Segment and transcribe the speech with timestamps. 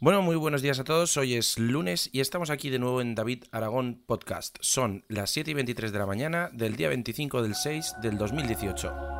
[0.00, 1.16] Bueno, muy buenos días a todos.
[1.16, 4.56] Hoy es lunes y estamos aquí de nuevo en David Aragón Podcast.
[4.60, 9.17] Son las 7 y 23 de la mañana del día 25 del 6 del 2018.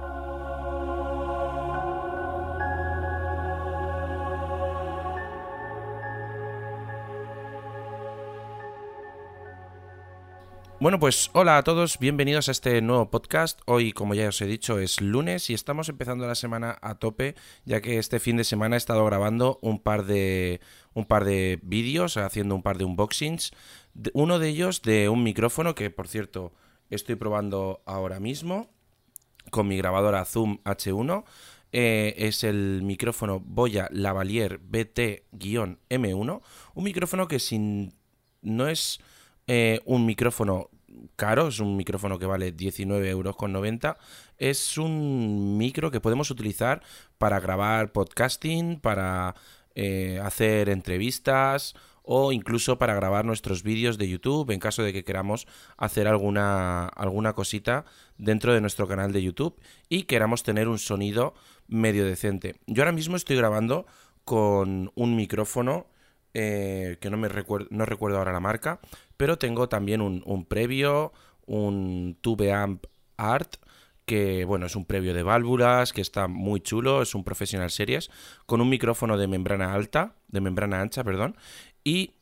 [10.80, 13.60] Bueno, pues hola a todos, bienvenidos a este nuevo podcast.
[13.66, 17.34] Hoy, como ya os he dicho, es lunes y estamos empezando la semana a tope,
[17.64, 20.60] ya que este fin de semana he estado grabando un par de
[20.94, 23.50] un par de vídeos, haciendo un par de unboxings.
[24.12, 26.52] Uno de ellos de un micrófono que, por cierto,
[26.90, 28.70] estoy probando ahora mismo
[29.50, 31.24] con mi grabadora Zoom H1.
[31.72, 36.40] Eh, es el micrófono Boya Lavalier BT-M1,
[36.74, 37.94] un micrófono que sin
[38.42, 39.00] no es
[39.48, 40.70] eh, un micrófono
[41.16, 43.36] caro, es un micrófono que vale 19,90 euros.
[44.36, 46.82] Es un micro que podemos utilizar
[47.18, 49.34] para grabar podcasting, para
[49.74, 55.04] eh, hacer entrevistas o incluso para grabar nuestros vídeos de YouTube en caso de que
[55.04, 57.84] queramos hacer alguna, alguna cosita
[58.16, 61.34] dentro de nuestro canal de YouTube y queramos tener un sonido
[61.66, 62.56] medio decente.
[62.66, 63.86] Yo ahora mismo estoy grabando
[64.24, 65.86] con un micrófono
[66.34, 68.80] eh, que no, me recuerdo, no recuerdo ahora la marca,
[69.16, 71.12] pero tengo también un, previo,
[71.46, 72.84] un Tube Amp
[73.16, 73.56] Art,
[74.04, 78.10] que bueno, es un previo de válvulas, que está muy chulo, es un Professional Series,
[78.46, 81.36] con un micrófono de membrana alta, de membrana ancha, perdón,
[81.84, 82.14] y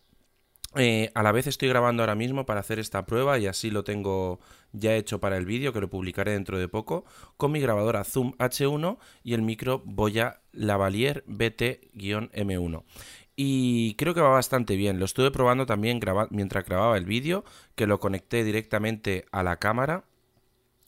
[0.78, 3.82] eh, a la vez estoy grabando ahora mismo para hacer esta prueba y así lo
[3.82, 4.40] tengo
[4.72, 7.06] ya hecho para el vídeo que lo publicaré dentro de poco
[7.38, 12.82] con mi grabadora Zoom H1 y el micro Boya Lavalier BT-M1
[13.36, 14.98] y creo que va bastante bien.
[14.98, 20.04] Lo estuve probando también mientras grababa el vídeo, que lo conecté directamente a la cámara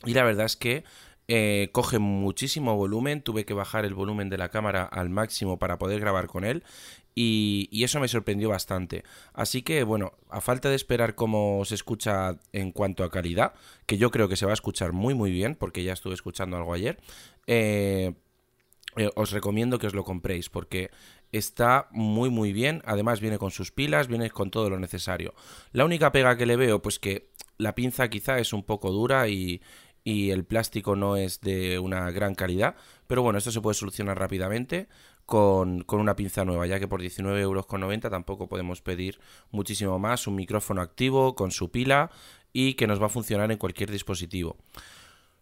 [0.04, 0.84] y la verdad es que
[1.30, 5.76] eh, coge muchísimo volumen, tuve que bajar el volumen de la cámara al máximo para
[5.78, 6.64] poder grabar con él
[7.14, 9.04] y, y, eso me sorprendió bastante.
[9.34, 13.52] Así que bueno, a falta de esperar cómo se escucha en cuanto a calidad,
[13.86, 16.56] que yo creo que se va a escuchar muy muy bien porque ya estuve escuchando
[16.56, 16.98] algo ayer,
[17.46, 18.14] eh,
[18.98, 20.90] eh, os recomiendo que os lo compréis porque
[21.32, 25.34] está muy muy bien, además viene con sus pilas, viene con todo lo necesario.
[25.72, 29.28] La única pega que le veo, pues que la pinza quizá es un poco dura
[29.28, 29.62] y,
[30.04, 32.76] y el plástico no es de una gran calidad,
[33.06, 34.88] pero bueno, esto se puede solucionar rápidamente
[35.26, 37.66] con, con una pinza nueva, ya que por 19,90 euros
[38.10, 39.20] tampoco podemos pedir
[39.50, 42.10] muchísimo más, un micrófono activo con su pila
[42.52, 44.56] y que nos va a funcionar en cualquier dispositivo.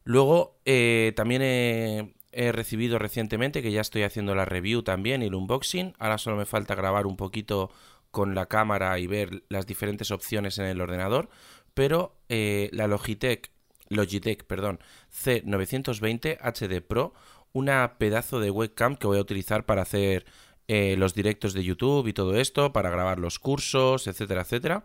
[0.02, 5.26] Luego eh, también he, he recibido recientemente, que ya estoy haciendo la review también y
[5.26, 5.94] el unboxing.
[5.98, 7.70] Ahora solo me falta grabar un poquito
[8.10, 11.28] con la cámara y ver las diferentes opciones en el ordenador.
[11.74, 13.50] Pero eh, la Logitech,
[13.88, 14.80] Logitech, perdón,
[15.12, 17.12] C920 HD Pro,
[17.52, 20.26] una pedazo de webcam que voy a utilizar para hacer
[20.68, 24.84] eh, los directos de YouTube y todo esto, para grabar los cursos, etcétera, etcétera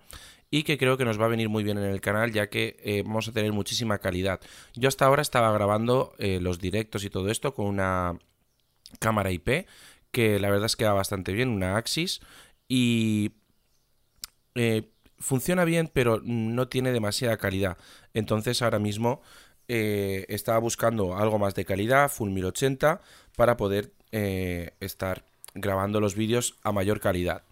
[0.51, 2.77] y que creo que nos va a venir muy bien en el canal ya que
[2.83, 4.41] eh, vamos a tener muchísima calidad.
[4.75, 8.19] Yo hasta ahora estaba grabando eh, los directos y todo esto con una
[8.99, 9.65] cámara IP
[10.11, 12.19] que la verdad es que va bastante bien, una Axis
[12.67, 13.31] y
[15.17, 17.77] funciona bien pero no tiene demasiada calidad.
[18.13, 19.21] Entonces ahora mismo
[19.67, 22.99] estaba buscando algo más de calidad, Full 1080,
[23.37, 27.43] para poder estar grabando los vídeos a mayor calidad.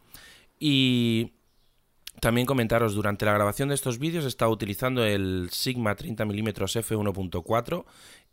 [0.60, 1.34] Y
[2.20, 7.86] también comentaros, durante la grabación de estos vídeos he estado utilizando el Sigma 30mm f1.4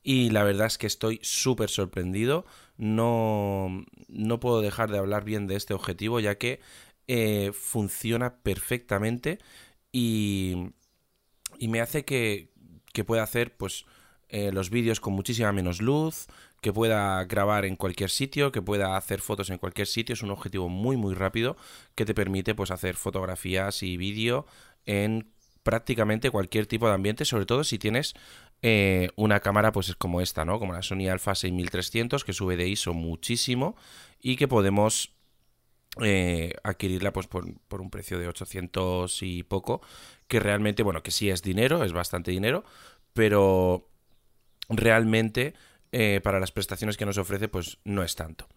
[0.02, 2.46] y la verdad es que estoy súper sorprendido.
[2.76, 6.60] No, no puedo dejar de hablar bien de este objetivo ya que
[7.06, 9.38] eh, funciona perfectamente
[9.92, 10.72] y,
[11.58, 12.50] y me hace que,
[12.92, 13.84] que pueda hacer pues
[14.28, 16.26] eh, los vídeos con muchísima menos luz,
[16.60, 20.14] que pueda grabar en cualquier sitio, que pueda hacer fotos en cualquier sitio.
[20.14, 21.56] Es un objetivo muy muy rápido
[21.94, 24.46] que te permite pues hacer fotografías y vídeo
[24.84, 25.28] en
[25.62, 28.14] prácticamente cualquier tipo de ambiente, sobre todo si tienes
[28.62, 30.58] eh, una cámara pues como esta, ¿no?
[30.58, 33.76] Como la Sony Alpha 6300 que sube de ISO muchísimo
[34.20, 35.12] y que podemos
[36.02, 39.80] eh, adquirirla pues por, por, un precio de 800 y poco,
[40.28, 42.64] que realmente, bueno, que sí es dinero, es bastante dinero,
[43.12, 43.88] pero
[44.68, 45.54] realmente
[45.92, 48.48] eh, para las prestaciones que nos ofrece, pues no es tanto.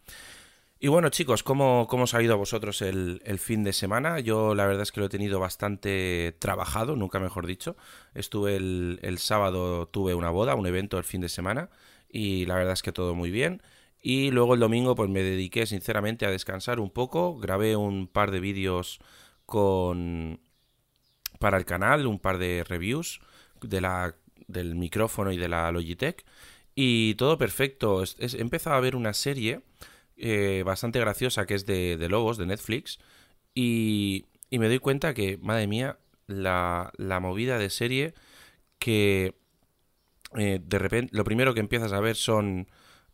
[0.81, 4.19] Y bueno, chicos, ¿cómo, cómo os ha ido a vosotros el, fin de semana?
[4.21, 7.75] Yo la verdad es que lo he tenido bastante trabajado, nunca mejor dicho.
[8.13, 11.69] Estuve el, el sábado, tuve una boda, un evento el fin de semana,
[12.09, 13.61] y la verdad es que todo muy bien.
[14.01, 17.37] Y luego el domingo, pues me dediqué sinceramente a descansar un poco.
[17.37, 18.99] Grabé un par de vídeos
[19.45, 20.39] con
[21.39, 23.19] para el canal, un par de reviews
[23.61, 24.15] de la
[24.49, 26.25] del micrófono y de la Logitech.
[26.75, 28.03] Y todo perfecto.
[28.03, 29.61] he empezado a ver una serie
[30.17, 32.99] eh, bastante graciosa que es de, Lobos, de Netflix.
[33.53, 35.97] Y, y, me doy cuenta que, madre mía,
[36.27, 38.13] la, la movida de serie
[38.79, 39.35] que
[40.37, 42.67] eh, de repente lo primero que empiezas a ver son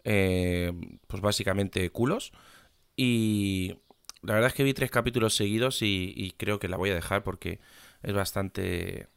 [0.04, 0.74] eh,
[1.08, 2.34] pues básicamente culos
[2.98, 3.78] y
[4.22, 7.24] la verdad es que vi tres capítulos seguidos y, creo que la voy a dejar
[7.24, 7.60] porque
[8.04, 9.08] es bastante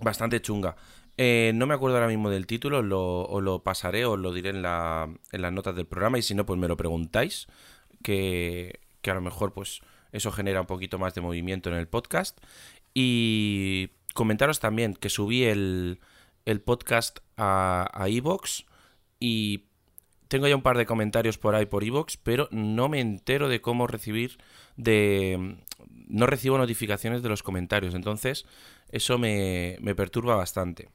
[0.00, 0.76] bastante chunga
[1.20, 4.50] eh, no me acuerdo ahora mismo del título, lo, o lo pasaré o lo diré
[4.50, 7.48] en, la, en las notas del programa y si no, pues me lo preguntáis,
[8.04, 9.80] que, a lo mejor pues
[10.12, 12.38] eso genera un poquito más de movimiento en el podcast.
[12.94, 15.98] Y comentaros también que subí el,
[16.64, 18.64] podcast a, a Evox
[19.18, 19.64] y
[20.28, 23.60] tengo ya un par de comentarios por ahí por Evox, pero no me entero de
[23.60, 24.38] cómo recibir
[24.76, 25.56] de...
[26.06, 28.46] No recibo notificaciones de los comentarios, entonces
[28.90, 30.88] eso me perturba bastante.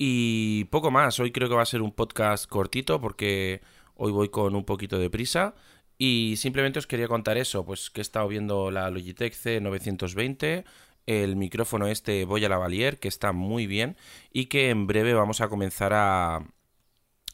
[0.00, 3.62] Y poco más, hoy creo que va a ser un podcast cortito porque
[3.96, 5.56] hoy voy con un poquito de prisa.
[5.98, 10.64] Y simplemente os quería contar eso, pues que he estado viendo la Logitech C920,
[11.06, 13.96] el micrófono este Boya Lavalier, que está muy bien
[14.32, 16.46] y que en breve vamos a comenzar a,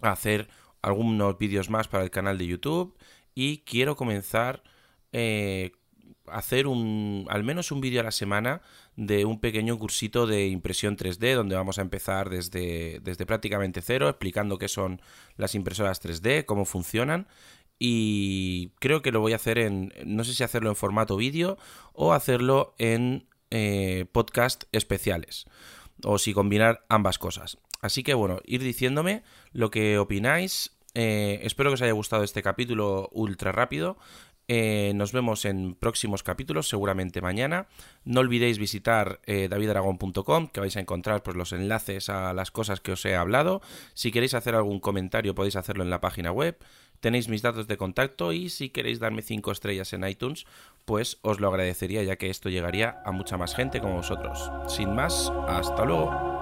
[0.00, 0.48] hacer
[0.80, 2.96] algunos vídeos más para el canal de YouTube.
[3.34, 4.62] Y quiero comenzar
[5.12, 5.72] eh,
[6.26, 8.62] hacer un al menos un vídeo a la semana
[8.96, 14.08] de un pequeño cursito de impresión 3D donde vamos a empezar desde, desde prácticamente cero
[14.08, 15.00] explicando qué son
[15.36, 17.26] las impresoras 3D, cómo funcionan
[17.78, 21.58] y creo que lo voy a hacer en no sé si hacerlo en formato vídeo
[21.92, 25.46] o hacerlo en eh, podcast especiales
[26.02, 27.58] o si combinar ambas cosas.
[27.80, 29.22] Así que bueno, ir diciéndome
[29.52, 30.76] lo que opináis.
[30.94, 33.98] Eh, espero que os haya gustado este capítulo ultra rápido.
[34.46, 37.66] Eh, nos vemos en próximos capítulos, seguramente mañana.
[38.04, 42.92] No olvidéis visitar eh, que vais a encontrar pues, los enlaces a las cosas que
[42.92, 43.62] os he hablado.
[43.94, 46.58] Si queréis hacer algún comentario, podéis hacerlo en la página web.
[47.00, 50.46] Tenéis mis datos de contacto y si queréis darme 5 estrellas en iTunes,
[50.84, 54.50] pues os lo agradecería ya que esto llegaría a mucha más gente como vosotros.
[54.68, 56.33] Sin más, hasta luego.